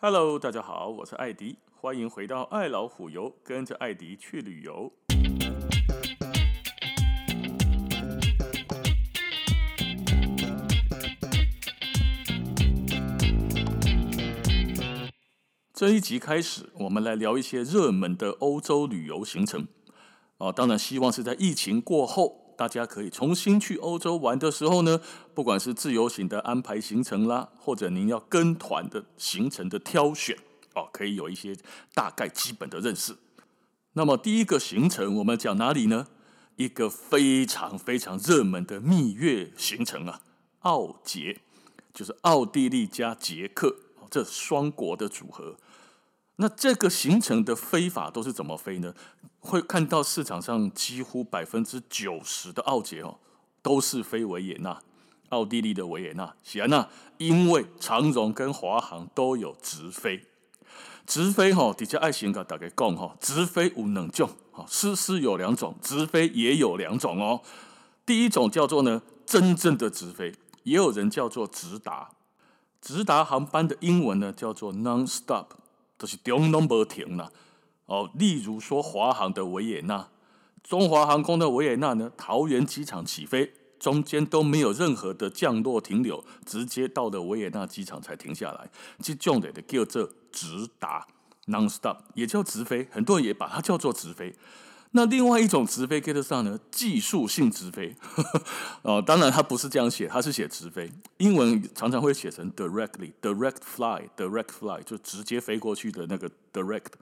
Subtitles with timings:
[0.00, 4.92] Hello，大家好，我是艾迪，欢迎回到爱老虎游，跟着艾迪去旅游。
[15.74, 19.66] 这一集开始，我们来聊一些热门的欧洲旅游行程。
[20.36, 22.47] 啊，当然希望是在疫情过后。
[22.58, 25.00] 大家可以重新去欧洲玩的时候呢，
[25.32, 30.36] 不管是自由行的安排行程啦，或者您要跟团的行程的挑选，
[30.74, 31.56] 哦，可以有一些
[31.94, 33.16] 大概基本的认识。
[33.92, 36.08] 那么第一个行程我们讲哪里呢？
[36.56, 40.22] 一个非常非常热门的蜜月行程啊，
[40.62, 41.38] 奥捷，
[41.94, 43.76] 就是奥地利加捷克，
[44.10, 45.54] 这双国的组合。
[46.40, 48.92] 那这个行程的飞法都是怎么飞呢？
[49.48, 53.18] 会看到市场上几乎百分之九十的奥捷哦，
[53.62, 54.82] 都是飞维也纳，
[55.30, 56.34] 奥地利的维也纳。
[56.42, 60.22] 喜安娜，因为长荣跟华航都有直飞，
[61.06, 67.40] 直飞哈，底下爱情噶大概讲哈，直飞有两种，哈，丝丝有两种，直飞也有两种哦。
[68.04, 72.10] 第一种叫做呢，真正的直飞，也有人叫做直达，
[72.82, 75.46] 直达航班的英文呢叫做 non-stop。
[75.98, 77.32] 就是中拢无停了
[77.88, 78.08] 哦。
[78.14, 80.08] 例如说，华航的维也纳，
[80.62, 88.70] 中华航空的维也纳呢，桃园机场起飞，中间都没有任何的降落停留，直接到了维也纳机场才停下来。
[89.02, 91.06] 这种的叫做直达
[91.46, 94.34] （non-stop），也叫直飞，很多人也把它叫做直飞。
[94.92, 97.94] 那另外一种直飞 get 上呢，技术性直飞
[98.80, 100.90] 哦，当然它不是这样写，它是写直飞。
[101.18, 106.92] 英文常常会写成 directly direct fly direct fly，就直接飞过去的那个 direct。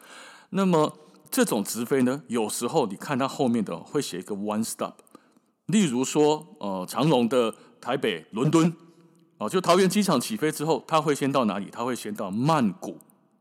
[0.51, 0.97] 那么
[1.31, 4.95] 这种直飞呢，有时候你看它后面的会写一个 one stop。
[5.67, 8.73] 例如说，呃，长荣的台北、伦敦
[9.39, 11.69] 哦，就桃园机场起飞之后，它会先到哪里？
[11.73, 12.99] 它会先到曼谷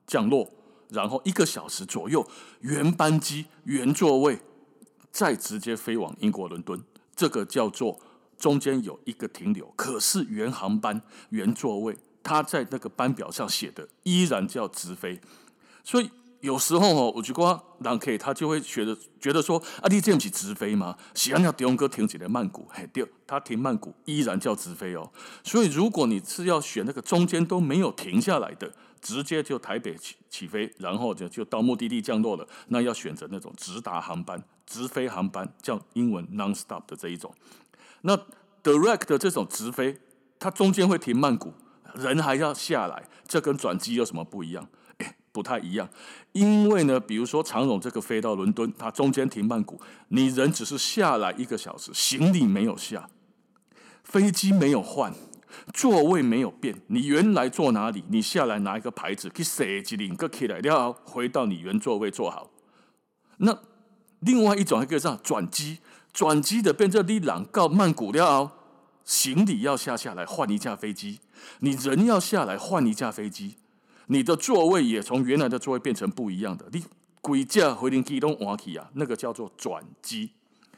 [0.08, 0.50] 降落。
[0.90, 2.28] 然后一个小时左右，
[2.62, 4.40] 原班机、原座位，
[5.12, 6.82] 再直接飞往英国伦敦。
[7.16, 8.00] 这个叫做
[8.38, 15.20] 中间有一个停留，可是原航班、原座位，它在那个班表上写的依然叫直飞。
[15.84, 16.10] 所以
[16.42, 20.96] 有时候哦，我觉得人客他就会觉得觉得说，啊，你这不是直飞吗？
[21.14, 25.12] 喜欢要中哥停起来曼谷，嘿，对，他停曼谷依然叫直飞哦。
[25.44, 28.72] 所以如果你是要选那个中间都没有停下来的。
[29.02, 32.48] 直接就台北起起飞，然后就就到目的地降落了。
[32.70, 37.32] 那要选择那种直达航班、直飞航班，叫英文 non-stop 的这一种。
[38.02, 38.18] 那
[38.64, 40.00] direct 的这种直飞，
[40.40, 41.54] 它中间会停曼谷，
[41.94, 44.68] 人还要下来，这跟转机有什么不一样？
[45.36, 45.90] 不太一样。
[46.32, 53.10] 因为呢，比如说长荣这个飞到伦敦，它中间停曼谷，你人只是下来一个小时，行李没有下，
[54.04, 55.14] 飞机没有换。
[55.74, 58.04] 座位没有变，你原来坐哪里？
[58.10, 62.52] 你下来拿一个牌子，去设计领个起来，然后回到你原座位坐好。
[63.38, 63.58] 那
[64.20, 65.80] 另外一种还可以这样转机，
[66.12, 68.52] 转机的变成你朗到曼谷了，
[69.06, 71.22] 行李要下下来换一架飞机，
[71.60, 73.56] 你人要下来换一架飞机，
[74.08, 76.84] 你的座位也从原来的座位变成不一样的，你
[77.22, 80.32] 规架回零机动瓦起啊，那个叫做转机。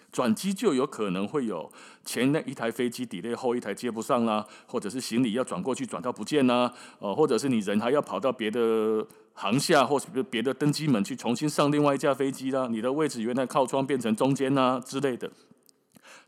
[0.10, 1.70] 转机就有可能会有
[2.06, 15.30] 前那一台飞机底类后一台接不上啦，或者是行李要转过去转到不见啦，呃，或者是你人还要跑到别的航厦或者别的登机门去重新上另外一架飞机啦，你的位置原来靠窗变成中间呐之类的。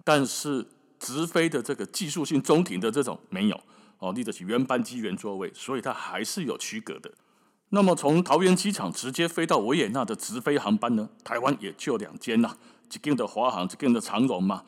[0.03, 0.67] 但是
[0.99, 3.59] 直飞的这个技术性中停的这种没有
[3.99, 7.11] 哦，立得起原班机原座位，所以它还是有区隔的。
[7.69, 12.57] 那么从桃园机场直接飞到维也纳的直飞航班呢，台湾也就两间呐。
[12.91, 14.63] 一间的华航，一间的长荣嘛。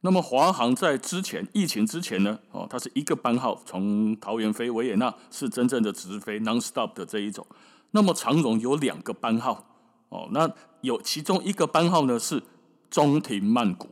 [0.00, 7.46] 那么华航在之前疫情之前呢，哦，它是一个班号从桃园飞维也纳，是真正的直飞 non-stop 的这一种。
[7.92, 9.64] 那么长荣有两个班号，
[10.08, 10.50] 哦，那
[10.80, 12.42] 有其中一个班号呢是
[12.90, 13.90] 中停曼谷。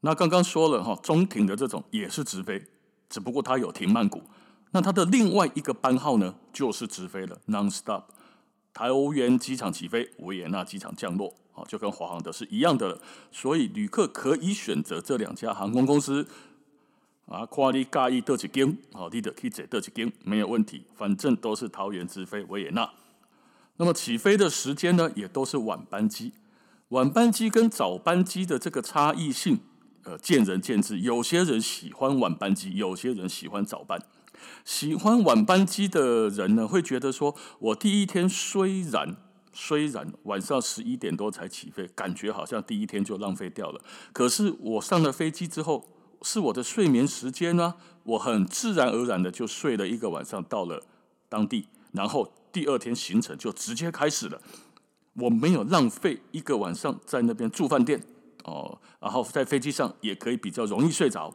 [0.00, 2.66] 那刚刚说了哈，中停的这种也是直飞，
[3.08, 4.22] 只不过它有停曼谷。
[4.72, 8.02] 那它的另外一个班号呢，就是直飞了 non-stop，
[8.72, 11.34] 桃园机场起飞，维也纳机场降落。
[11.54, 13.00] 啊，就跟华航的是一样的，
[13.32, 16.28] 所以旅客可以选择这两家航空公司
[17.24, 22.90] 啊，看你介意多几间，好，你的可以选多几间，没有问题，反正都是桃园直飞维也纳。
[23.78, 26.34] 那么起飞的时间呢，也都是晚班机。
[26.88, 29.60] 晚班机跟早班机的这个差异性，
[30.06, 31.00] 呃，见仁见智。
[31.00, 34.00] 有些人喜欢晚班机，有些人喜欢早班。
[34.64, 39.16] 喜欢晚班机的人呢，会觉得说，我第一天虽然。
[39.58, 43.80] 虽然晚上十一点多才起飞，感觉好像第一天就浪费掉了。
[44.12, 45.82] 可是我上了飞机之后，
[46.20, 50.82] 是我的睡眠时间呢，我很自然而然的就睡了一个晚上，到了
[51.30, 51.68] 当地。
[51.92, 54.42] 然后第二天行程就直接开始了。
[55.14, 58.02] 我没有浪费一个晚上在那边住饭店
[58.46, 61.34] 哦，然后在飞机上也可以比较容易睡着。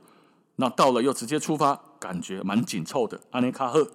[0.55, 3.19] 那到了又直接出发，感觉蛮紧凑的。
[3.31, 3.91] 安尼卡赫，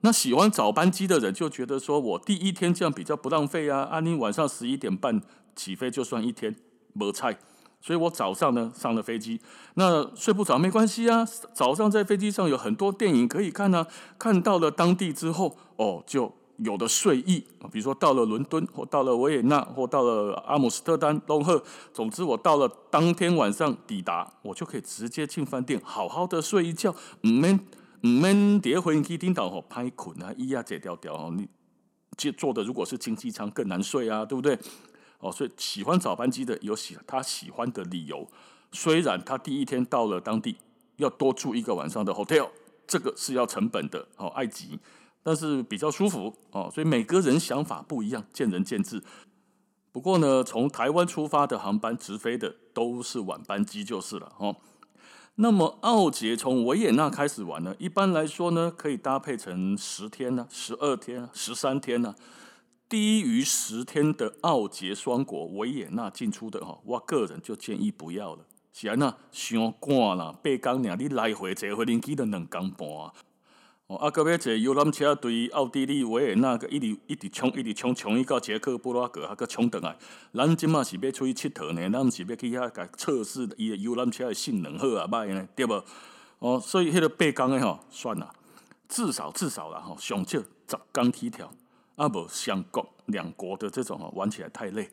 [0.00, 3.82] 那喜欢早班机的人就觉得说，我第一天这样比较不浪费啊。
[3.82, 5.20] 安妮晚上十一点半
[5.54, 6.56] 起飞就算一天
[6.94, 7.36] 没菜，
[7.80, 9.40] 所以我早上呢上了飞机，
[9.74, 11.26] 那睡不着没关系啊。
[11.52, 13.86] 早上在飞机上有很多电影可以看啊，
[14.18, 16.34] 看到了当地之后哦就。
[16.58, 21.62] 有的睡意，比如说到了伦敦，或到了维也纳，或到了阿姆斯特丹、东赫，
[21.92, 27.58] 总之我到了当天晚上抵达，我就可以直接进饭店，好好的睡一觉，唔免
[28.02, 31.48] 唔免第二回机听到吼拍困啊，咿呀这调调哦，你
[32.16, 34.56] 坐坐的如果是经济舱更难睡啊，对不对？
[35.18, 38.28] 哦，所以喜欢早班机的有喜他喜欢的理由，
[38.70, 40.56] 虽然他第一天到了当地
[40.98, 42.50] 要多住一个晚上的 hotel，
[42.86, 44.78] 这个是要成本的哦，埃及。
[45.24, 49.02] 但是比较舒服哦，所以每个人想法不一样，见仁见智。
[49.90, 54.56] 不过呢，从台湾出发的航班直飞的都是晚班机就是了哦。
[55.36, 62.14] 那么奥捷从维也纳开始玩呢，一般来说呢，可以搭配成十天呢、十二天、十三天呢。
[62.86, 68.44] 低于十天的奥捷双国维也纳进出的哈，我个人就建议不要了。
[68.72, 72.88] 是啊，那伤赶了，八天，你来回坐飞机都两天半。
[73.86, 79.94] 哦，啊，个要坐游览车，对奥地利维也纳个一直一直冲，一直冲，冲伊到捷克布拉格，还个冲倒来。
[80.32, 85.84] 咱即马是要出去佚佗呢，咱毋是要去遐个测试伊个游览车的性能好啊歹呢，对无？
[86.38, 88.34] 哦，所以迄个八天的吼，算了，
[88.88, 91.52] 至少至少啦吼，上少十天起跳，
[91.96, 94.88] 啊无双国两国的这种吼玩起来太累，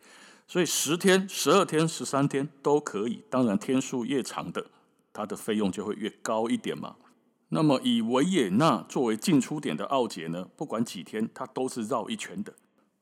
[0.46, 3.24] 所以十天、十二天、十三天都可以。
[3.30, 4.66] 当然天数越长的，
[5.14, 6.98] 它的费用就会越高一点嘛。
[7.54, 12.54] 那么以维也纳作为进出点的奥捷呢，不管几天，它都是绕一圈的。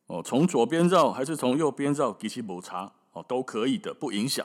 [0.08, 4.44] 哦，从左边绕还是从右边绕，其实没差哦，都可以的，不影响。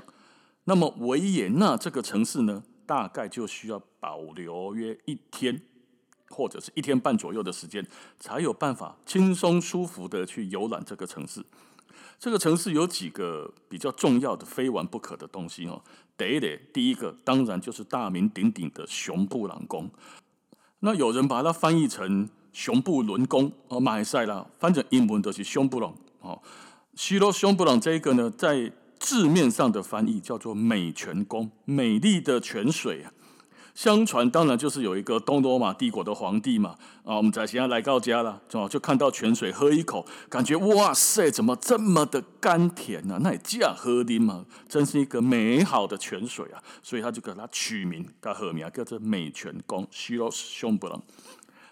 [0.65, 5.63] 那么维也纳这个城市呢，大概就需要保留约一天
[6.35, 7.87] 或者是一天半左右的时间，
[8.19, 11.45] 才有办法轻松舒服的去游览这个城市。
[12.19, 15.81] 这个城市有几个比较重要的、非玩不可的东西哦。
[16.17, 19.89] 第一点，第一个当然就是大名鼎鼎的熊布朗宫。
[20.81, 26.41] 那有人把它翻译成熊布伦宫哦，马赛啦，反正英文都是熊布朗哦。
[26.95, 33.13] 西罗熊布朗这一个呢，在字面上的翻译叫做美泉宫，美丽的泉水啊。
[33.75, 43.17] 相传当然就是有一个东罗马帝国的皇帝嘛，啊，我们在现在来到家了，就就看到泉水，喝一口，感觉哇塞，怎么这么的甘甜呢？
[43.17, 43.21] 啊？
[43.21, 46.63] 那也这样喝的嘛，真是一个美好的泉水啊！
[46.85, 51.01] 所以他就给它取名，他和名叫做美泉宫 （Schloss Schönbrunn）。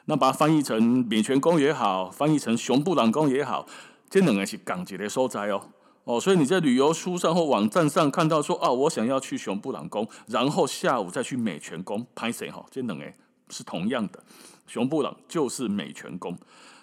[0.07, 3.65] 那把它翻译成美泉宫也好，翻译成熊布朗宫也好，
[4.11, 5.69] 这两个是港籍的所在哦。
[6.05, 12.65] 哦，所以你在旅游书上或网站上看到说啊，我想要去熊布朗宫，然后下午再去美泉宫拍谁哈？
[12.71, 13.05] 这两个
[13.49, 14.23] 是同样的，
[14.67, 16.37] 熊布朗就是美泉宫。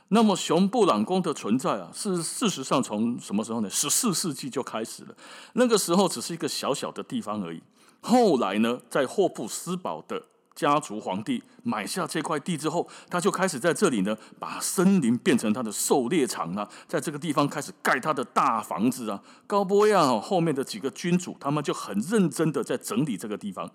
[0.09, 3.69] 那么熊布朗宫的存在啊，是事实上从什么时候呢？
[3.69, 5.15] 十四世纪就开始了，
[5.53, 7.61] 那个时候只是一个小小的地方而已。
[8.01, 10.23] 后来呢，在霍布斯堡的。
[10.59, 19.23] 家族皇帝买下这块地之后，他就开始在这里呢，把森林变成他的狩猎场啊，在这个地方开始盖他的大房子啊。
[19.47, 23.71] 高波亚后面的几个君主，他们就很认真的在整理这个地方，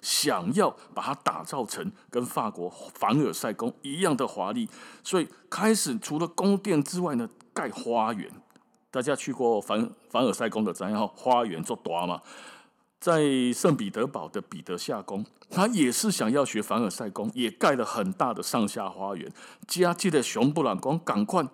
[0.00, 4.66] 想要把它打造成跟法国凡尔赛宫一样的华丽，
[5.04, 8.30] 所以开始除了宫殿之外呢，盖花园。
[8.90, 12.20] 大家去过凡凡尔赛宫的，怎样花园做大嘛。
[13.02, 13.20] 在
[13.52, 19.28] 圣彼得堡的彼得夏宫，他也是想要学凡尔赛宫，也盖了很大的上下花园。
[19.66, 21.44] 加记得熊布朗宫，赶快，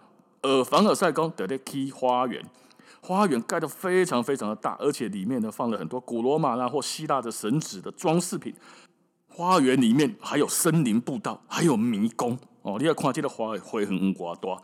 [0.42, 2.44] 呃，凡尔赛宫得的 key 花园，
[3.00, 8.54] 花园盖得非常非常的大，而且里面呢放了很多古罗马啦或希腊的神祇的装饰品。
[9.26, 12.76] 花园里面还有森林步道，还有迷宫哦。
[12.78, 14.60] 你要看这个花会很瓜多。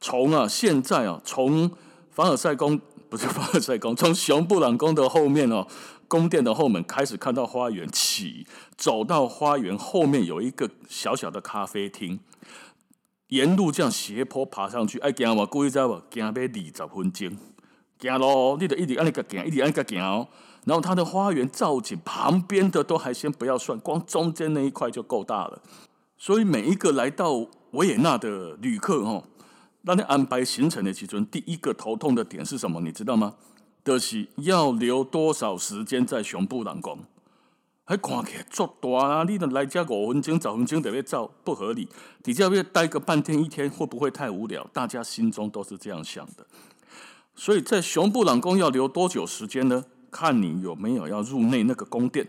[0.00, 1.70] 从啊，现在啊，从
[2.10, 5.64] 凡尔赛宫不是 凡尔赛宫，从熊布朗宫的后面哦。
[6.08, 8.46] 宫殿的后门开始看到花园起，
[8.76, 12.20] 走到花园后面有一个小小的咖啡厅，
[13.28, 16.00] 沿路这样斜坡爬上去，哎，行我故意在不？
[16.10, 16.48] 行要二十
[16.86, 17.36] 分钟，
[18.00, 20.28] 行咯，你得一直按那个行，一直按那个行哦。
[20.64, 25.60] 然后它的花园造景旁边的都还先不要算，光中间那一块就够大了。
[26.16, 29.24] 所以每一个来到维也纳的旅客哦，
[29.82, 32.80] 那你安排行程的其中第一个头痛的点是什么？
[32.80, 33.34] 你知道吗？
[33.84, 37.00] 的是要留多少时间在熊布朗宫？
[37.86, 39.24] 还看起来足大啊！
[39.24, 41.86] 你都来这五分钟、十分钟就要走，不合理。
[42.22, 44.66] 底下要待个半天一天，会不会太无聊？
[44.72, 46.46] 大家心中都是这样想的。
[47.34, 49.84] 所以在熊布朗宫要留多久时间呢？
[50.10, 52.26] 看你有没有要入内那个宫殿。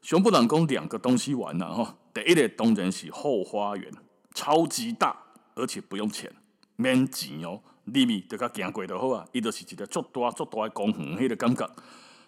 [0.00, 3.92] 熊布朗宫两个东西玩了哈，第一个当然是后花园，
[4.34, 5.16] 超级大，
[5.54, 6.32] 而且不用钱，
[6.74, 7.60] 免钱哦。
[7.84, 11.68] 里面大家行过就好啊，伊就是一个足大足大的公园，迄个感觉。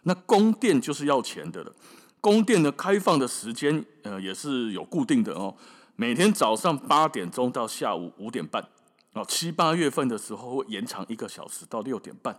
[0.03, 1.73] 那宫殿就是要钱的了。
[2.21, 5.55] 宫殿的开放的时间，呃，也是有固定的哦。
[5.97, 8.67] 每天早上八点钟到下午五点半，
[9.13, 12.39] 哦，七八月份的时候会延长一个小时到六点半。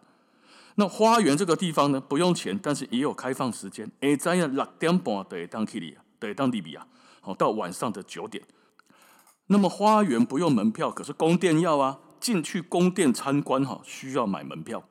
[0.76, 3.90] 那花园这个地方呢，不用钱，但是也有开放时间。
[4.02, 6.86] 哎，这样六点半得当去里，得当里比啊，
[7.22, 8.44] 好，到晚上的九点。
[9.48, 12.00] 那么花园不用门票，可是宫殿要啊。
[12.26, 14.84] 进去宫殿参观哈，需要买门票。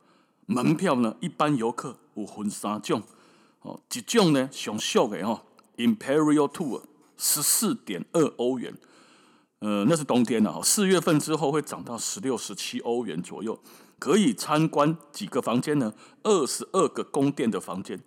[0.47, 3.03] 门票呢，一般游客有分三种。
[3.63, 5.43] 哦，一种呢，上俗的哈
[5.77, 6.83] ，Imperial Tour，
[7.17, 8.73] 十四点二欧元。
[9.59, 13.59] 呃，那是冬天了，四月份之后会涨到十六、十七欧元左右。
[13.99, 15.93] 可以参观几个房间呢？
[16.23, 18.01] 二十二个宫殿的房间，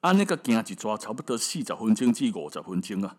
[0.00, 3.14] 按那个行一抓，差不多四十分钟至五十分钟啊。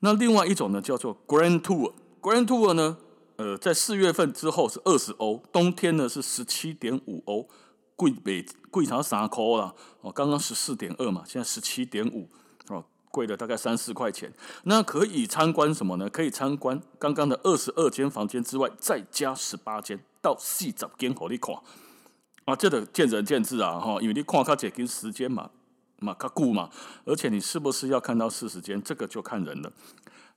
[0.00, 1.94] 那另外一种呢，叫做 Grand Tour。
[2.20, 2.98] Grand Tour 呢？
[3.36, 7.48] 呃，在四月份之后是二十欧，冬天呢是十七点五欧，
[7.96, 9.74] 贵北贵长三块了。
[10.02, 12.28] 哦，刚刚十四点二嘛，现在十七点五，
[12.68, 14.32] 哦，贵了大概三四块钱。
[14.62, 16.08] 那可以参观什么呢？
[16.08, 21.56] 可以参观刚刚的二十二间房间之外，再加十八间到四十间，好你看。
[22.44, 25.50] 啊，这个见仁见智啊，哈，因为你看它这跟时间嘛，
[25.98, 26.70] 嘛较久嘛，
[27.04, 29.72] 而且你是不是要看到四十间，这个就看人了。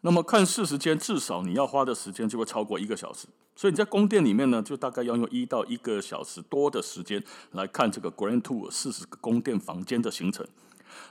[0.01, 3.27] 那么看四十间，至少你要花的时间就会超过一个小时。
[3.55, 7.23] 所以你在宫殿里面呢，就大概要用一到一个小时多的时间
[7.53, 10.47] 来看这个 Grand Tour 四十个宫殿房间的行程。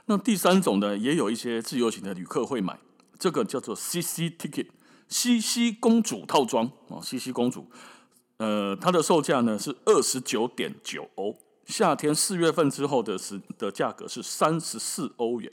[0.05, 2.79] 那第三种呢，也有一些自由行的旅客会买，
[3.19, 4.67] 这个叫做 CC Ticket，
[5.09, 7.67] 茜茜公主套装啊，茜茜公主，
[8.37, 15.51] 呃，它的售价呢是二十九点九欧，夏天四月份之后的时的价格是三十四欧元，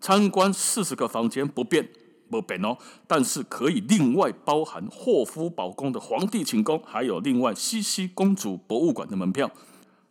[0.00, 1.88] 参观四十个房间不变。
[2.30, 9.50] 不变哦，但是可以另外包含霍夫堡宫的皇帝寝宫，还有另外茜茜公主博物馆的门票。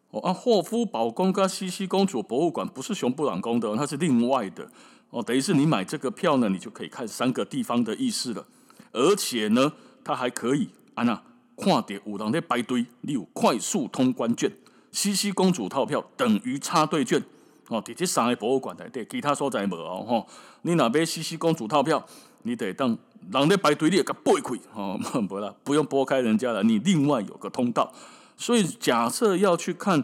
[0.10, 4.70] 哦啊，霍夫堡宫跟茜茜公主博物馆不是熊布朗宫的，它是另外的。
[5.10, 8.46] 哦，等于是你买这个票呢，你就可以看三个地方的意思了。
[8.92, 11.22] 而且呢，它还可以啊那
[11.58, 14.52] 看到有人在排队，你有快速通关券，
[14.92, 17.22] 茜茜公主套票等于插队券。
[17.70, 20.06] 哦，伫这三个博物馆内底，其他所在无哦。
[20.08, 20.28] 吼，
[20.62, 22.06] 你若买茜茜公主套票，
[22.44, 22.98] 你得当
[23.32, 24.56] 人咧排队，你也给拨开。
[24.74, 24.98] 哦，
[25.28, 27.92] 不啦，不用拨开人家了，你另外有个通道。
[28.38, 30.04] 所以，假设要去看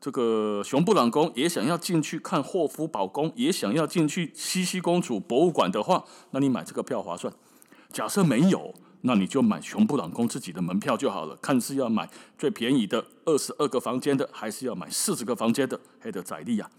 [0.00, 7.32] 这个熊布朗宫，也想要进去看霍夫堡宫，也想要进去茜茜公主博物馆的话，那你买这个票划算。
[7.92, 11.36] 假设没有，那你就买熊布朗宫自己的门票就好了。
[11.42, 12.08] 看是要买
[12.38, 16.70] 最便宜的二十二个房间的，还是要买四十个房间的，还得财力啊。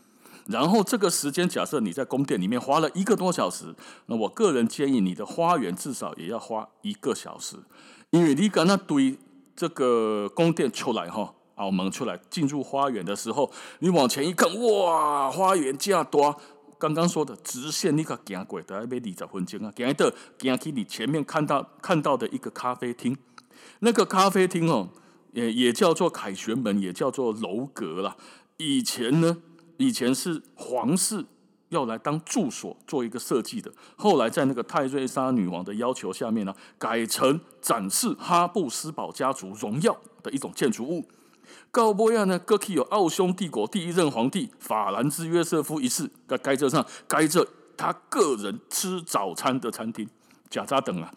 [0.48, 3.74] 然后这个时间，假设你在宫殿里面花了一个多小时，
[4.06, 7.58] 那我个人建议你的花园至少也要花一个小时，
[8.12, 9.18] 因为你刚刚对
[9.56, 16.40] 这个宫殿出来哈，澳门出来进入花园的时候，你往前一看，哇，花园这样多，
[16.78, 23.18] 刚刚说的直线你可行过，大概要二十分钟啊，行到行去你前面看到看到的一个咖啡厅，
[23.80, 24.90] 那个咖啡厅哦，
[25.32, 28.16] 也也叫做凯旋门，也叫做楼阁啦，
[28.58, 29.38] 以前呢。
[29.78, 31.26] 以前是皇室
[31.70, 41.06] 要来当住所做一个设计的，后来在那个泰瑞莎女王的要求下面呢，改成展示哈布斯堡家族荣耀的一种建筑物。
[41.72, 50.08] 高波亚呢，过去有奥匈帝国第一任皇帝法兰兹约瑟夫一世在该这上该着他个人吃早餐的餐厅，
[50.50, 51.12] 贾扎等啊。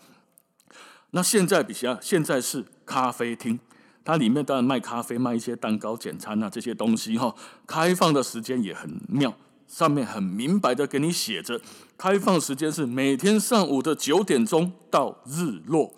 [1.12, 3.60] 那现在比下，现在是咖啡厅。
[4.08, 7.34] 它里面当然卖咖啡，卖一些蛋糕、简餐啊这些东西哈。
[7.66, 9.36] 开放的时间也很妙，
[9.66, 11.60] 上面很明白的给你写着，
[11.98, 15.92] 开放时间是每天上午的九点钟到日落，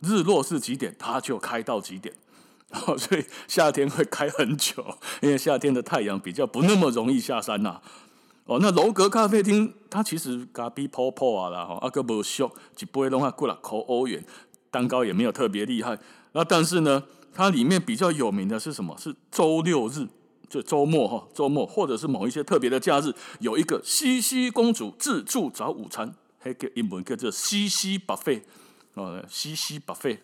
[0.00, 2.14] 日落是几点，它就开到几点。
[2.96, 4.82] 所以夏天会开很久，
[5.20, 7.78] 因为夏天的太阳比较不那么容易下山呐。
[8.46, 14.24] 哦，那楼阁咖啡厅它其实咖啡泡泡啊啦，啊个不俗，一杯拢啊过了扣欧元，
[14.70, 15.98] 蛋糕也没有特别厉害。
[16.32, 18.96] 那但是呢，它里面比较有名的是什么？
[18.98, 20.08] 是周六日，
[20.48, 28.42] 就周末哈，周末或者是某一些特别的假日，有一个茜茜公主自助早午餐，还叫英文叫做茜茜 buffet
[28.94, 30.18] 哦，茜茜 buffet，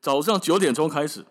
[0.00, 1.24] 早上九点钟开始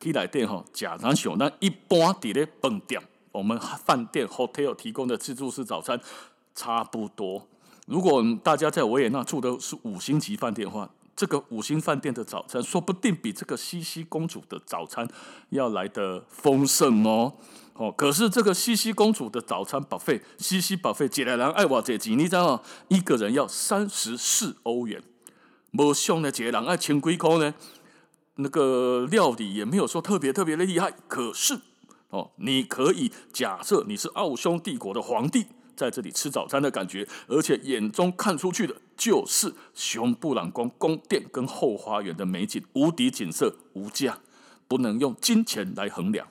[0.00, 3.00] 可以来店哈，假咱想那一般的咧饭店，
[3.32, 6.00] 我们饭店 hotel 提供的自助式早餐，
[6.54, 7.46] 差不多。
[7.86, 15.04] 如果大家在维也纳住的是五星级饭店的话，这个五星饭店的早餐说不定比这个西西公主的早餐
[15.50, 17.34] 要来得丰盛哦。
[17.72, 22.62] 哦，可是这个西西公主的早餐 buffet，茜茜 buffet，几来人爱哇这几，你知道吗？
[22.86, 25.02] 一个人要三十四欧元，
[25.72, 27.52] 没想呢，几个人爱千几块呢？
[28.36, 31.58] 那个料理也没有说特别特别的厉害，可是
[32.10, 35.46] 哦，你可以假设你是奥匈帝国的皇帝。
[35.74, 44.18] 在这里吃早餐的感觉，而且眼中看出去的就是熊布朗宫宫殿跟后花园的美景，无敌景色，无价，
[44.66, 46.26] 不能用金钱来衡量。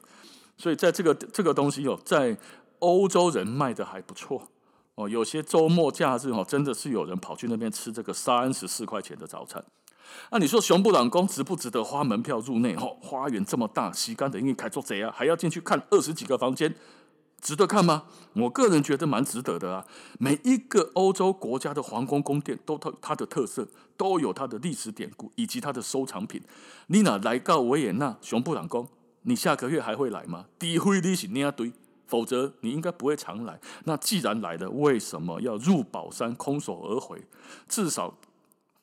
[0.57, 2.37] 所以在这个这个东西哦，在
[2.79, 4.49] 欧洲人卖的还不错
[4.95, 9.63] 哦，有些周末假日哦，真的是有人跑去那边吃这个三十四块钱的早餐。
[10.31, 12.75] 那、你说熊布朗宫值不值得花门票入内？
[12.75, 16.73] 哦，花园这么大，洗干的，因为开做贼啊，还要进去看二十几个房间。
[17.41, 18.03] 值得看吗？
[18.33, 19.85] 我个人觉得蛮值得的啊！
[20.19, 26.41] 每一个欧洲国家的皇宫宫殿都它它的特色，都有它的历史典故以及它的收藏品。
[26.87, 28.89] 你哪来到维也纳熊布朗宫？
[29.23, 30.45] 你下个月还会来吗？
[30.59, 31.71] 第一你是那堆，
[32.05, 33.59] 否则你应该不会常来。
[33.85, 37.23] 那既然来了，为什么要入宝山空手而回？
[37.67, 38.17] 至少。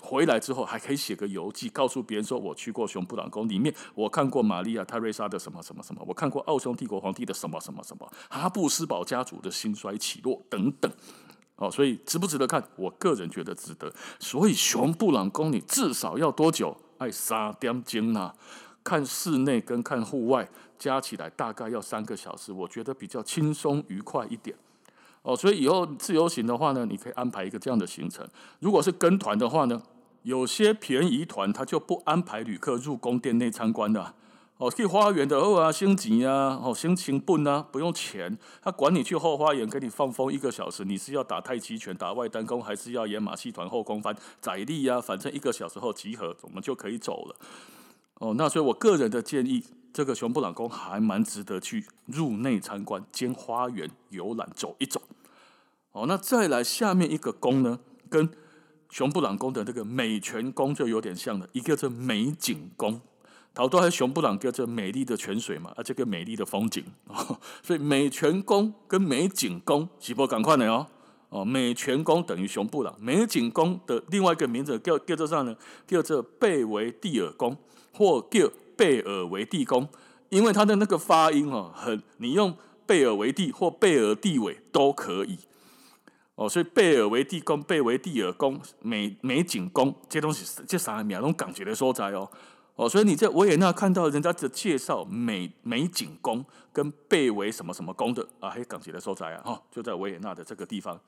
[0.04, 10.92] 回来之后还可以写个游记，告诉别人说我去过熊布朗宫里面，我看过玛丽亚·泰瑞莎的什么什么什么，我看过奥匈帝国皇帝的什么什么什么，哈布斯堡家族的兴衰起落等等。
[11.56, 12.62] 哦，所以值不值得看？
[12.76, 13.90] 我个人觉得值得。
[14.18, 16.76] 所以熊布朗宫你至少要多久？
[16.98, 18.32] 爱三点钟呐，
[18.82, 24.56] 看室内跟看户外加起来大概要三个小时，我觉得比较轻松愉快一点。
[25.22, 28.28] 哦，所以以后自由行的话呢，你可以安排一个这样的行程。
[28.60, 29.80] 如果是跟团的话呢？
[30.24, 34.14] 有些便宜团他就不安排旅客入宫殿内参观的，
[34.56, 44.98] 哦，去花园的哦啊，升级啊，哦，心情不呢，不用钱，他管你去后花园给你放风一个小时，你是要打太极拳、打外丹功，还是要演马戏团后空翻、载力啊？
[44.98, 47.36] 反正一个小时后集合，我们就可以走了。
[48.14, 49.62] 哦，那所以我个人的建议，
[49.92, 55.02] 这个熊布朗宫还蛮值得去入内参观，兼花园游览走一走。
[55.92, 58.30] 哦，那再来下面一个宫呢，跟。
[58.94, 63.00] 熊布朗宫的这个美泉宫就有点像了，一个是美景宫，
[63.52, 70.86] 好多还熊布朗叫做美丽的泉水嘛，啊，这个美丽的风景哦， 所以美泉宫跟美景宫是不赶快的哦，
[71.30, 75.56] 哦，美泉宫等于熊布朗，美景宫的另外一个名字叫叫做啥呢？
[75.88, 77.56] 叫做贝维蒂尔宫
[77.92, 79.88] 或叫贝尔维蒂宫，
[80.28, 85.36] 因为它的那个发音哦，很你用贝尔维蒂或贝尔蒂韦都可以。
[86.36, 92.28] 哦，所以贝尔维蒂宫、贝维蒂尔宫、美美景宫，这东西这三个名拢港姐的所在哦。
[92.74, 100.98] 哦，所以你在维也纳看到人家的介绍美美景宫跟贝维什么什么宫的啊，还有港姐的所在啊，哈，就在维也纳的这个地方。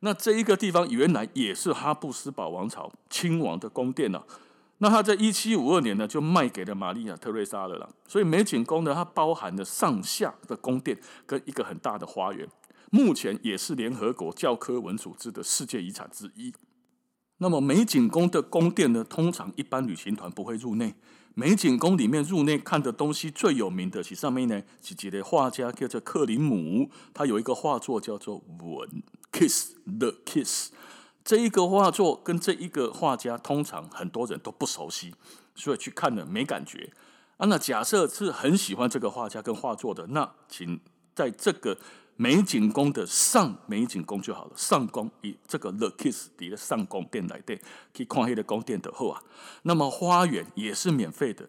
[0.00, 4.22] 那这一个地方原来也是哈布斯堡王朝亲王的宫殿呢、
[4.78, 7.88] 那他在一七五二年呢，就卖给了玛丽亚·特瑞莎了啦。
[8.06, 12.46] 所以美景宫呢，它包含了上下的宫殿跟一个很大的花园。
[12.90, 16.52] 目前也是联合国教科文组织的世界遗产之一。
[17.38, 20.94] 那么美景宫的宫殿呢，通常一般旅行团不会入内。
[21.34, 30.70] 美景宫里面入内看的东西最有名的，其上面呢是几个画家叫做克林姆，他有一个画作叫做《吻 Kiss the Kiss》。
[31.22, 35.14] 这一个画作跟这一个画家，通常很多人都不熟悉，
[35.54, 36.90] 所以去看了没感觉。
[37.36, 40.80] 啊，那假设是很喜欢这个画家跟画作的，那请
[41.14, 41.76] 在这个。
[42.16, 47.56] 美景宫的上美景宫就好了，上宫以这个 The Kiss 的上宫殿来对，
[47.94, 49.22] 可以看黑的宫殿的后啊。
[49.62, 51.48] 那么花园也是免费的，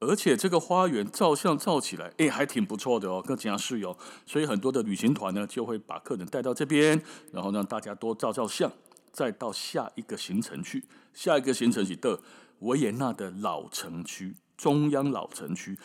[0.00, 3.96] 而且这个花园照相照起来，哎，还挺不错的哦，更加是哦。
[4.26, 8.72] 所以很多的旅行团呢，就会把客人带到这边，然后让大家多照照相，
[9.12, 10.84] 再到下一个行程去。
[11.14, 12.18] 下一个行程是的
[12.58, 15.78] 维也纳的老城区，中央老城区。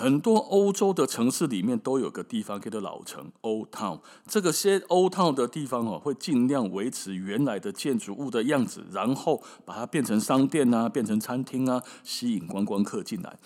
[0.00, 3.98] 很多欧洲的城市里面都有个地方叫做老城 （Old Town）。
[4.28, 13.36] 这个些 Old Town 的地方哦，会尽量维持原来的建筑物的样子，然后把它变成商店啊，变成餐厅啊，吸引观光客进来。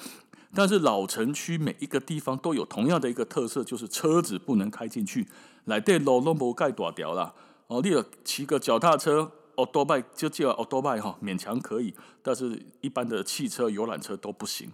[0.53, 5.27] 但是老城区每一个地方都有同样的一个特色，就是车子不能开进去，
[5.65, 7.33] 来对路都不盖大条啦。
[7.69, 14.71] 哦，你有骑个脚踏车、欧多拜就叫欧多拜哈，勉强可以，但是一般的汽车、游览车都不行。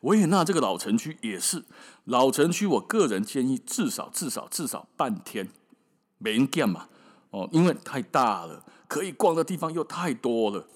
[0.00, 1.64] 维也纳这个老城区也是
[2.04, 5.48] 老城区，我个人建议至少至少至少半天，
[6.18, 6.88] 没人干嘛
[7.30, 10.66] 哦，因为太大了，可以逛的地方又太多了。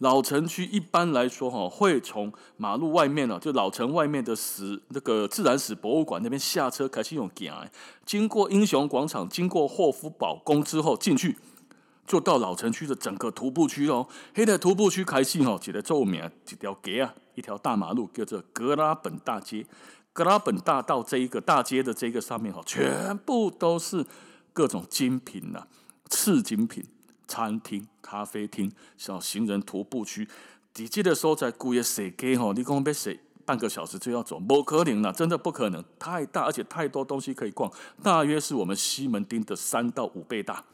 [0.00, 7.66] 老城区一般来说哈，会从马路外面呢，就老城外面的史那个自然史博物馆那边下车，开始用行，
[8.04, 11.38] 经过英雄广场，经过霍夫堡宫之后进去，
[12.06, 14.06] 就到老城区的整个徒步区哦。
[14.34, 19.64] 黑的徒步区开始哦，起来著名一条街啊，一条大马路叫做格拉本大街。
[20.12, 24.04] 格拉本大道这一个大街的这个上面哈，全部都是
[24.52, 25.68] 各种精品呐，
[26.10, 26.84] 次精品。
[27.28, 30.28] 餐厅、咖啡厅、小行人徒步区，
[30.76, 33.12] 你记得说在古月设计哈，你讲要设
[33.44, 37.68] 半个小时就要走，不可能了，真的不可能，太大而且太多东西可以逛，
[38.00, 40.64] 大约是我们西门町的三到五倍大。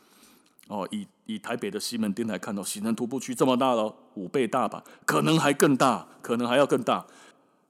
[0.72, 7.04] 哦，以以台北的西门町来看到行人徒步区这么大了，五倍大吧，可能还更大，可能还要更大。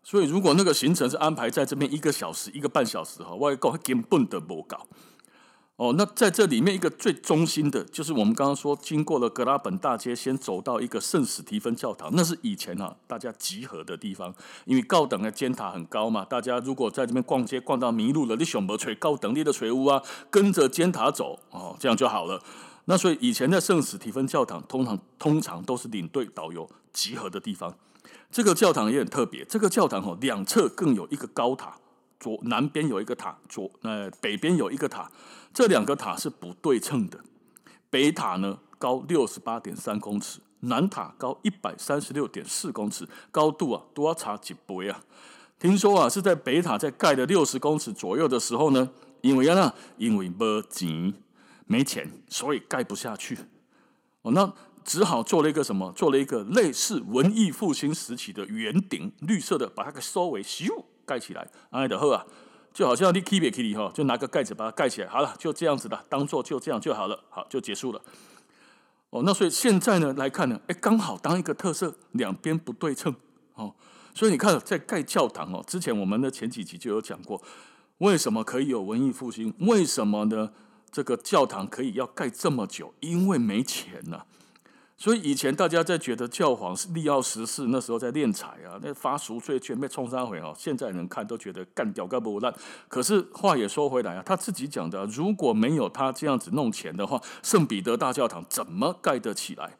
[0.04, 4.86] 所以如果那个行程是安排在这边一个小时、一个半小时哈，我讲根本都不搞。
[5.76, 14.32] 哦，那在这里面一个最中心的，就是我们刚刚说，经过了格拉本大街，先走到一个圣史提芬教堂，那是以前啊大家集合的地方，
[14.64, 22.40] 因为高等的尖塔很高嘛，大家如果在这边逛街逛到迷路了，你想不垂高等立的垂屋啊，跟着尖塔走哦，这样就好了。
[22.86, 27.76] 那所以以前的圣史提芬教堂通常通常都是领队导游集合的地方。
[28.30, 31.76] 这个教堂也很特别，这个教堂哦两侧更有一个高塔。
[32.18, 35.10] 左南边有一个塔，左呃北边有一个塔，
[35.52, 37.18] 这两个塔是不对称的。
[37.90, 45.02] 北塔呢高六十八点三公尺，南塔高一百三十六点四公尺，高度啊都要差几倍啊！
[45.58, 48.90] 听说啊是在北塔在盖的六十公尺左右的时候呢，
[49.22, 51.12] 因为啊因为没钱
[51.66, 53.38] 没钱，所以盖不下去。
[54.22, 54.52] 哦，那
[54.84, 55.92] 只好做了一个什么？
[55.92, 60.86] 做了一个类似文艺复兴时期的圆顶，绿色的，把它给收尾修。
[61.04, 62.24] 盖起来，哎的呵啊，
[62.72, 68.00] 就好像你 keep it k e e 哈，就拿个盖子把它盖起来，好了，就这样子的，当做就这样就好了，好，就结束了。
[69.10, 73.12] 哦，那所以现在呢来看呢，哎，刚好当一个特色，两边不对称
[73.54, 73.74] 哦，
[74.14, 77.42] 所以你看在盖教堂哦，之前我们的前几集就有讲过，
[77.98, 79.52] 为什么可以有文艺复兴？
[79.58, 80.52] 为什么呢？
[80.92, 82.92] 这个教堂可以要盖这么久？
[83.00, 84.24] 因为没钱呐、
[84.98, 90.54] 所以以前大家在觉得教皇是利奥十四那时候在敛财啊，那发赎罪券被冲三回哦。
[90.56, 92.54] 现在人看都觉得干掉干不烂。
[92.88, 99.76] 可是话也说回来啊，他自己讲的，如果没有他这样子弄钱的话，圣彼得大教堂怎么盖得起来？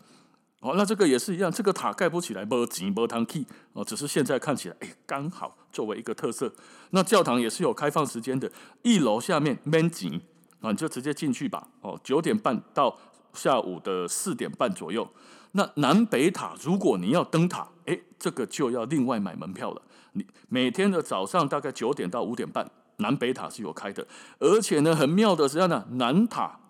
[0.61, 3.85] 哦，那这个也是一样，这个塔盖不起来，没钱没通气哦。
[3.85, 6.53] 只是现在看起来，哎，刚好作为一个特色。
[6.91, 8.51] 那教堂也是有开放时间的，
[8.83, 10.21] 一楼下面免钱
[10.63, 11.69] 啊，你就直接进去吧。
[11.83, 12.97] 哦，九点半到。
[13.35, 15.09] 下午的四点半左右，
[15.53, 19.81] 那南北塔如果你要登塔，诶，这个就要另外买门票了。
[20.13, 24.07] 你每天的早上大概九点到五点半，南北塔是有开的，
[24.39, 26.61] 而且呢，很妙的是这样的，南塔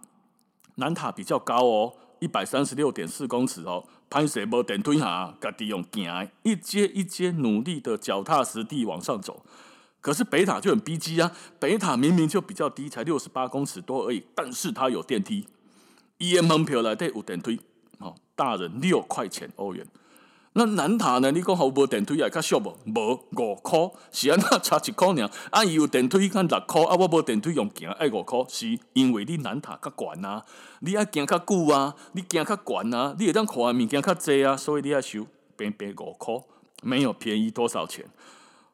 [0.76, 9.44] 南塔比较高哦，一百三十六点四公尺哦，攀石没电梯哈，家己用行，一阶一阶努力的脚踏实地往上走。
[10.02, 15.46] 可是北塔就很逼仄啊，北塔明明就比较低，才六十八公尺多而已，但是它有电梯。
[16.18, 17.58] 一元门票来对有电梯，
[17.98, 19.86] 哦，大人六块钱欧元。
[20.54, 21.30] 那南塔呢？
[21.30, 22.76] 你讲好无电梯也较俗无？
[22.84, 25.30] 无五块，是安那差一块尔。
[25.50, 30.44] 啊，伊有电梯看六块，啊，我无电梯用行爱五块，是因为你南塔较悬啊，
[30.80, 36.34] 你爱行较久啊，你行较悬啊，你会当看的物件较济啊，所以你爱收便便五块，
[36.82, 38.04] 没有便宜多少钱。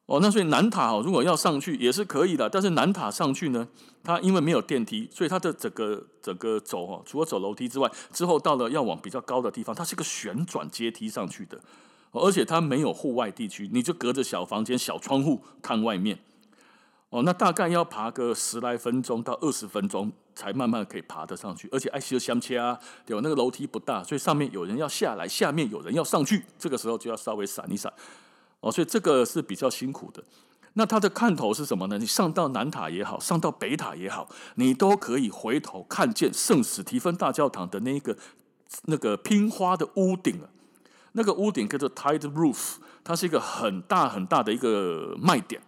[0.08, 3.68] 哦，那所以南塔哦，如果要上去也是可以的，但是南塔上去呢，
[4.02, 11.60] 它因为没有电梯，所以它的整个整个走哦，除了走楼梯之外，之后到了要往比较高的地方，它是一个旋转阶梯上去的，
[12.12, 16.18] 而且它没有户外地区，你就隔着小房间、小窗户看外面。
[17.10, 27.92] 哦，那大概要爬个十来分钟到二十分钟，才慢慢可以爬得上去，而且爱修相切啊，有那个楼梯不大，所以上面有人要下来，下面有人要上去，这个时候就要稍微闪一闪。
[28.60, 30.22] 哦，所以这个是比较辛苦的。
[30.74, 31.98] 那它的看头是什么呢？
[31.98, 38.16] 你上到南塔也好，上到北塔也好，你都可以回头看见圣史提芬大教堂的那个
[38.84, 40.48] 那个拼花的屋顶啊。
[41.12, 45.60] 那个屋顶叫做 Tile Roof，它是一个很大很大的一个卖点，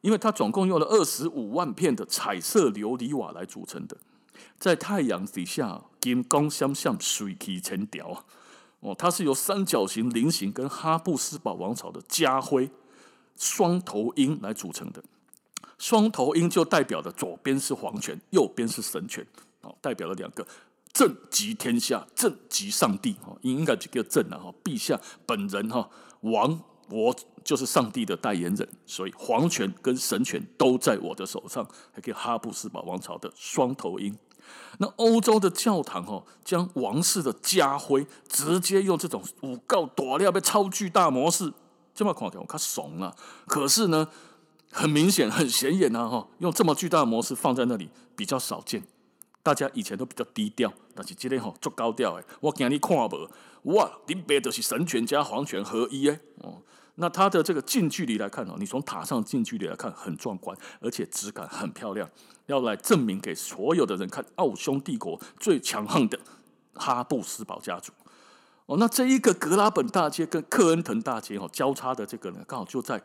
[0.00, 3.96] 因为它总共用了二十五万片的彩色琉璃瓦来组成的，
[4.58, 8.24] 在太阳底下金光闪闪，水气成条啊。
[8.80, 12.70] 哦，它是由三角形、菱形跟哈布斯堡王朝的家徽
[13.36, 15.02] 双头鹰来组成的。
[15.78, 19.26] 双头鹰就代表的左边是皇权，右边是神权，
[19.62, 20.46] 哦，代表了两个
[20.92, 23.16] 朕即天下，朕即上帝。
[23.24, 25.88] 哦，应该就叫朕了哈，陛下本人哈，
[26.22, 27.14] 王我
[27.44, 34.16] 就是上帝的代言人，所以皇权跟神权都在我的手上，还叫哈布斯堡王朝的双头鹰。
[34.78, 41.52] 那欧洲的教堂哦，将王室的家徽直接用这种五告大料被超巨大模式，
[41.94, 43.14] 这么看起来我看怂了。
[43.46, 44.08] 可是呢，
[44.70, 48.82] 很明显很显眼呐哈，用这么巨大的模式放在那里比较少见。
[49.42, 52.24] 大家以前都比较低调，但是今天吼足高调诶。
[52.40, 53.30] 我今日看无，
[53.74, 56.20] 哇，你别的是神权加皇权合一诶。
[56.42, 56.60] 哦，
[57.00, 62.08] 那它的这个近距离来看哦，你从塔上近距离来看很壮观，而且质感很漂亮，
[62.46, 66.18] 要来证明给所有的人看，奥匈帝国最强横的
[66.74, 67.92] 哈布斯堡家族。
[68.66, 73.00] 哦，那这一个格拉本大街跟克恩滕大街哦交叉的这个呢，刚好就在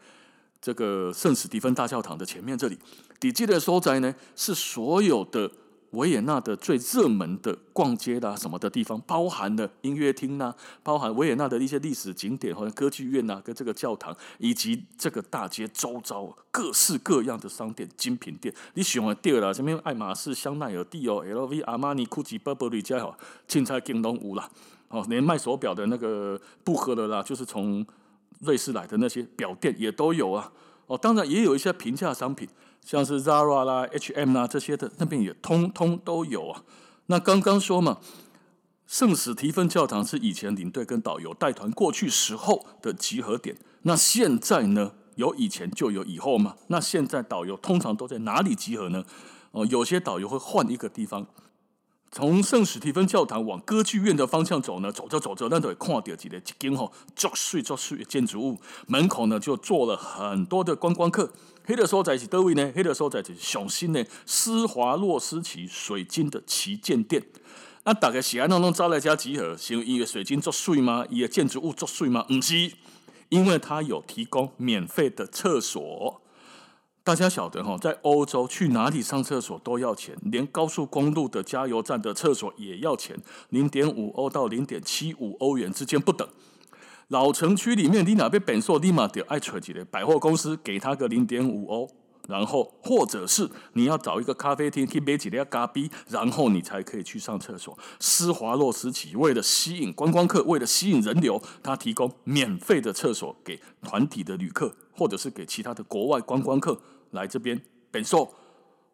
[0.59, 2.77] 这个圣史蒂芬大教堂的前面这里。
[3.19, 5.51] 底基的所在呢，是所有的。
[5.93, 18.53] 维也纳的最热门的逛街啦、什么的地方，包含了音乐厅呐，包含维也纳的一些历史景点，好像歌剧院呐、啊，跟这个教堂，以及这个大街周遭各式各样的商店、精品店。
[18.73, 24.49] 你喜欢第二啦，什么爱马仕、香奈儿、蒂奥、LV、阿玛尼、GUCCI、Burberry 家好，青菜京东无啦。
[24.89, 27.85] 哦，连卖手表的那个布赫的啦，就是从
[28.39, 30.51] 瑞士来的那些表店也都有啊。
[30.87, 32.49] 哦，当然也有一些平价商品。
[32.85, 36.63] 像是 Zara 啦、H&M 啦这些的，那边也通通都有啊。
[37.07, 37.99] 那刚刚说嘛，
[38.85, 43.55] 圣史提芬教堂是以前领队跟导游带团过去时候的集合点。
[43.83, 46.55] 那现在呢，有以前就有以后嘛。
[46.67, 49.03] 那现在导游通常都在哪里集合呢？
[49.51, 51.25] 哦，有些导游会换一个地方。
[52.15, 61.33] 从圣史蒂芬教堂往歌剧院的方向走呢，走着走着，那都会看到几个一间吼，作祟作祟的建筑物，门口呢就坐了很多的观光客。
[61.65, 62.71] 黑的所在是哪位呢？
[62.75, 67.25] 黑的所在就是上新的施华洛世奇水晶的旗舰店。
[67.83, 69.57] 那大概喜安怎拢招来家集合？
[69.57, 71.03] 是因为水晶作祟吗？
[71.09, 72.23] 伊的建筑物作祟吗？
[72.27, 72.71] 不是，
[73.29, 76.21] 因为它有提供免费的厕所。
[77.05, 83.17] 大家晓得哈，在欧洲去哪里上厕所都要钱，连高速公路的加油站的厕所也要钱，
[83.49, 86.25] 零点五欧到零点七五欧元之间不等。
[87.09, 91.89] 老城区里面，你哪边本硕立马得爱扯几的百货公司给他个零点五欧，
[92.29, 97.77] 然后或者是你要找一个咖啡厅去买几粒咖啡，然后你才可以去上厕所。
[97.99, 106.79] 施华洛世奇为了吸引观光客，为了吸引人流，他提供免费的厕所给团体的旅客，或者是给其他的国外观光客。
[107.13, 108.29] 来这边本硕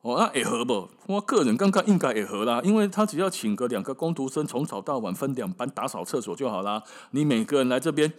[0.02, 0.88] 哦，那也合不？
[1.08, 6.82] 我个人刚刚应该也合啦，因为他只要请个两个工读生，从早到晚分两班打扫厕所就好啦。
[7.12, 8.14] 你每个人来这边，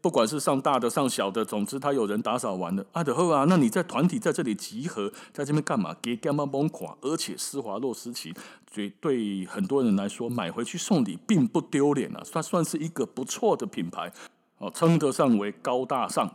[0.00, 3.44] 不管是上大的上小的，总之他有人打扫完了，啊，就好啊。
[3.48, 5.94] 那你在团体在这里集合，在这边干嘛？
[6.02, 6.96] 给干嘛崩垮？
[7.00, 8.34] 而且施华洛世奇
[8.74, 14.12] 对对很多人来说，买回去送礼并不丢脸啊，算算是一个不错的品牌
[14.58, 16.28] 哦，称得上为高大上。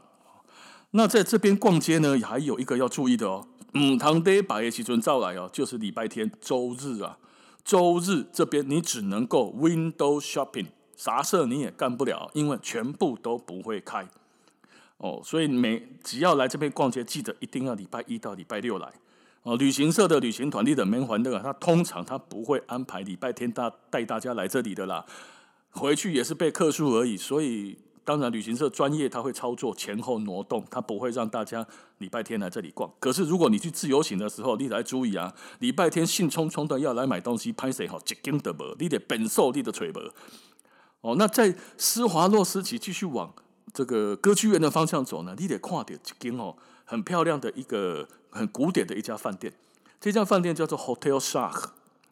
[0.97, 7.17] 那在这边逛街呢，还有一个要注意的哦，嗯，堂爹把叶奇尊照来哦，就是礼拜天、周日啊，
[7.65, 14.07] 周日这边你只能够 window shopping，啥事你也干不了，因为全部都不会开
[14.95, 18.93] 哦，所以每只要来这边逛街，记得一定要礼拜一到礼拜六来
[19.43, 19.57] 哦。
[19.57, 25.05] 旅行社的旅行团里的门环的，他通常他不会安排礼拜天大带大家来这里的啦，
[25.71, 27.79] 回去也是被客诉而已，所以。
[28.05, 31.65] 当然，旅行社专业，他会操作前后挪动，他不会让大家
[31.97, 32.89] 礼拜天来这里逛。
[32.99, 39.99] 可是，如果你去自由行的时候，你得注意啊，礼拜天兴冲冲的要来买东西，拍谁好，一根都无，你得本兽你的锤无。
[41.01, 43.33] 哦，那在施华洛世奇继续往
[43.73, 49.51] 这个歌剧院的方向走呢，你得看到一间哦，很漂亮的一个很古典的一家饭店，
[49.99, 51.69] 这家饭店叫做 Hotel Shark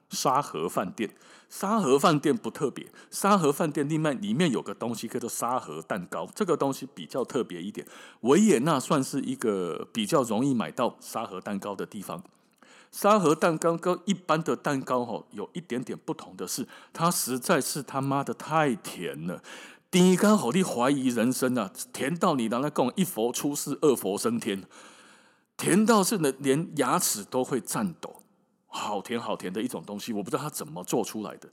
[0.10, 1.10] 沙河饭店。
[1.50, 7.86] 沙河饭店不特别，沙河饭店另外里面有个东西叫做沙河蛋糕，这个东西比较特别一点。
[8.22, 12.24] 维也纳算是一个比较容易买到沙河蛋糕的地方。
[12.92, 19.44] 沙河蛋糕跟一般的蛋糕吼有一点点不同的是，它实在是他妈的太甜了，
[19.92, 21.72] 第一刚好你怀疑人生啊！
[21.92, 24.63] 甜到你拿来供一佛出世，二佛升天，
[25.56, 28.23] 甜到是呢连牙齿都会颤抖。
[28.74, 31.48] 好甜好甜的一种东西，我不知道它怎么做出来的。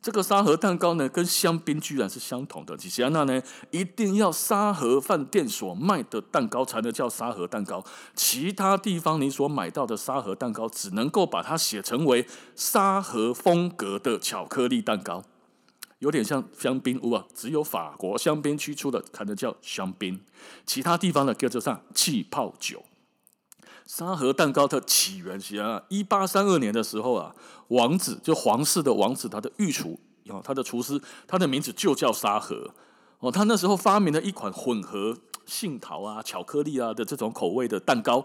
[0.00, 2.76] 这个沙河蛋糕呢，跟香槟居然是相同的。
[2.76, 7.82] 其实那呢，一定要沙河饭店所卖的蛋糕才能叫沙河蛋糕，
[8.14, 15.24] 其他地方你所买到的沙河蛋糕，只能够把它写成为沙河风格的巧克力蛋糕，
[15.98, 17.26] 有点像香槟屋啊。
[17.34, 20.20] 只有法国香槟区出的才能叫香槟，
[20.64, 22.84] 其他地方呢叫做上气泡酒。
[23.88, 27.34] 沙河蛋糕的起源是啊，一八三二年的时候啊，
[27.68, 32.70] 王子就皇室的王子，他的御厨哦，他的厨师，他的名字就叫沙河
[33.20, 33.32] 哦。
[33.32, 38.22] 他那时候发明了一款混合杏桃啊、巧克力啊的这种口味的蛋糕，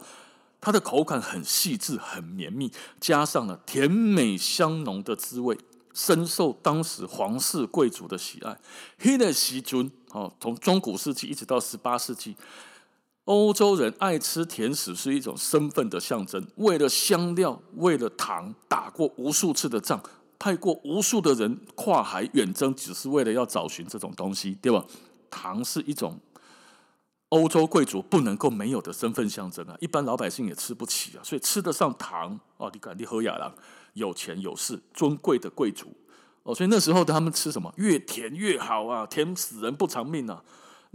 [0.60, 5.58] 它的口感很细致、很绵密，加上了甜美香浓的滋味，
[5.94, 8.60] 深受当时皇室贵族的喜爱。
[9.00, 12.36] 黑的西尊哦，从中古世纪一直到十八世纪，
[13.26, 16.46] 欧洲人爱吃甜食是一种身份的象征。
[16.58, 20.02] 为了香料，为了糖，打过无数次的仗，
[20.38, 24.86] 派过无数的人跨海远征，只是为了要找寻这种东西，对吧？
[25.30, 26.20] 糖是一种。
[27.30, 32.70] 欧洲贵族不能够没有的身份象征啊，一般老百姓也吃不起啊，所以吃得上糖哦。
[32.72, 33.52] 你敢，你喝雅郎
[33.94, 35.88] 有钱有势，尊贵的贵族
[36.44, 40.44] 哦，所以那时候他们吃什么越甜越好啊，甜死人不偿命啊。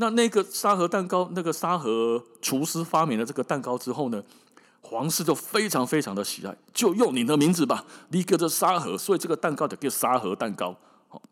[0.01, 4.23] 那那个沙盒蛋糕，那个沙盒厨师发明了这个蛋糕之后呢，
[4.81, 10.77] 皇室就非常非常的喜爱，就用你的名字吧，你个这沙盒，所以这个蛋糕就叫沙盒蛋糕。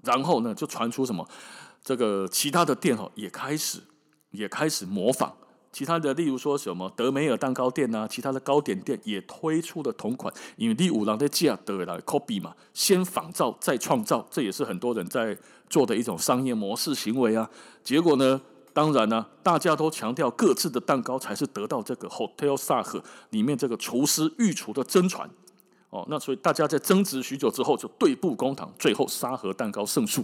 [0.03, 1.29] 然后呢，就传出什么
[1.83, 3.81] 这个其他的店哈也开始。
[4.33, 5.33] 也开始模仿
[5.73, 15.35] 其他的，例如说什么德美尔蛋糕店啊，其他的糕点店也推出了同款，因为第五郎的价得来 copy 嘛，先仿造再创造，这也是很多人在
[15.71, 17.49] 做的一种商业模式行为啊。
[17.83, 18.39] 结果呢，
[18.77, 25.27] 当然呢、大家都强调各自的蛋糕才是得到这个 Hotel Sach 里面这个厨师御厨的真传。
[25.89, 30.23] 哦，那所以大家在争执许久之后，就对簿公堂，最后沙盒蛋糕胜诉。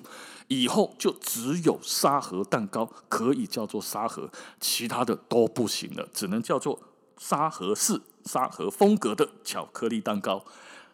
[0.48, 4.28] 以后就只有沙盒蛋糕可以叫做沙盒，
[4.60, 6.78] 其他的都不行了，只能叫做
[7.16, 10.44] 沙盒式、沙盒风格的巧克力蛋糕。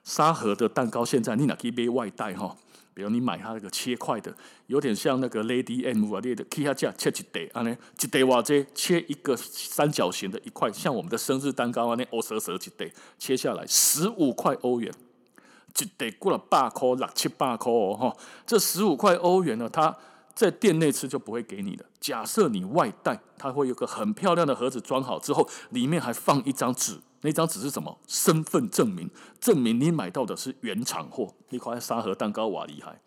[0.05, 2.55] 沙盒的蛋糕现在你哪可以买外带哈？
[2.94, 4.33] 比如你买它那个切块的，
[4.68, 14.92] 有点像那个 Lady M 啊，你的 K 下价切一袋，啊呢一袋哇这切一个三角形的一块，像我们的生日蛋糕啊，那欧蛇蛇一袋切下来十五块欧元，
[15.81, 19.96] 一袋过了八块六七八块哦哈，这十五块欧元呢，它
[20.35, 21.85] 在店内吃就不会给你的。
[21.98, 26.98] 假设你外带，它会有个很漂亮的盒子装好之后，里面还放一张纸。
[27.22, 27.98] 那张纸是什么？
[28.07, 31.35] 身份证明，证明你买到的是原厂货。
[31.50, 33.00] 一块沙盒蛋糕哇厉害！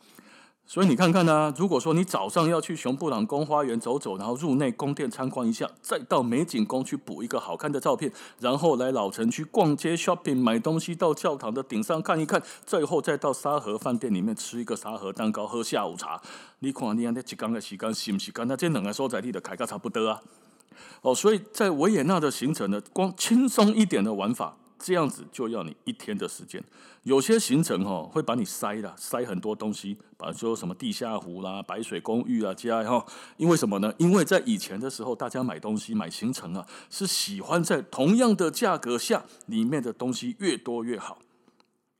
[0.72, 16.22] 所以你看看呢、如果说你早上要去熊布朗宫花园走走，然后入内宫殿参观一下，再到美景宫去补一个好看的照片，然后来老城区逛街 shopping 买东西，到教堂的顶上看一看，最后再到沙河饭店里面吃一个沙河蛋糕，喝下午茶。
[16.60, 20.22] 你看你安尼一天的时间是不是跟那这两个所在地的开价差不多啊？
[21.02, 26.64] 哦，所以在维也纳的行程呢，光轻松一点的玩法，这样子就要你一天的时间。
[27.04, 33.04] 有些行程、哦、会把你塞了，塞很多东西，比如说什么地下湖啦、白水公寓啊，加哈。
[33.38, 33.92] 因为什么呢？
[33.98, 41.18] 因为在以前的时候，大家买东西买行程啊，是喜欢在同样的价格下，里面的东西越多越好。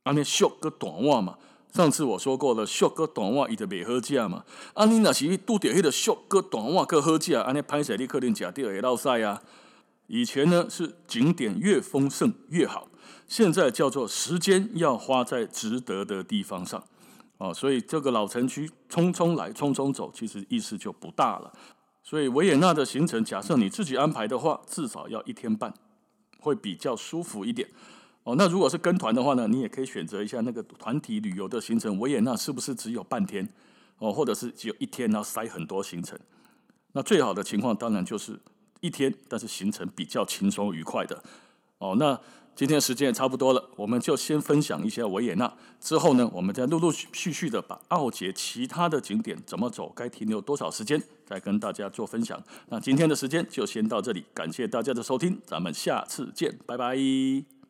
[0.04, 1.36] 啊，那秀个短袜嘛。
[1.72, 4.44] 上次我说过了，俗个短袜伊就袂好食嘛。
[4.74, 9.42] 啊，你若是拄着迄个俗个短袜个好食，安尼歹势你可能食到会落屎啊。
[10.06, 12.88] 以前呢是景点越丰盛越好，
[13.26, 16.82] 现在叫做时间要花在值得的地方上
[17.38, 17.52] 啊。
[17.52, 21.52] 所以这个老城区匆匆来匆匆走，其实意思就不大了。
[22.02, 25.72] 所以维也纳的行程，假设你自己安排的话，至少要一天半，
[26.40, 27.68] 会比较舒服一点。
[28.24, 31.98] 哦，那如果是跟团的话呢，你也可以选择一下那个团体旅游的行程。
[31.98, 33.48] 维也纳是不是只有半天？
[33.98, 36.18] 哦，或者是只有一天，然后塞很多行程？
[36.92, 38.38] 那最好的情况当然就是
[38.82, 41.22] 一天，但是行程比较轻松愉快的。
[41.78, 42.20] 哦，那
[42.54, 45.50] 今天时间也差不多了，我们就先分享一下维也纳。
[45.80, 52.42] 之后呢，我们再陆陆续续的把奥捷其他的景点怎么走，该停留多少时间，再跟大家做分享。
[52.68, 57.61] 那今天的时间就先到这里，感谢大家的收听，咱们下次见，拜拜。